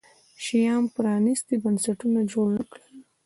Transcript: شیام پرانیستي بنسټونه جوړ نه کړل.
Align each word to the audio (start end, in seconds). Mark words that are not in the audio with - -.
شیام 0.43 0.83
پرانیستي 0.95 1.55
بنسټونه 1.63 2.19
جوړ 2.31 2.47
نه 2.57 2.63
کړل. 2.71 2.93